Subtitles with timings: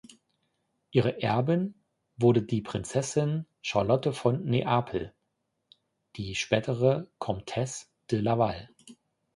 [0.89, 1.75] Ihre Erbin
[2.17, 5.13] wurde die Prinzessin Charlotte von Neapel,
[6.15, 8.67] die spätere Comtesse de Laval.